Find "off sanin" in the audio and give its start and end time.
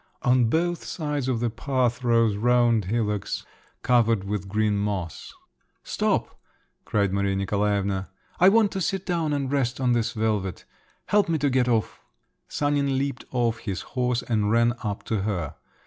11.69-12.97